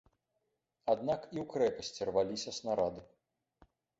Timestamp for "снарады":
2.61-3.01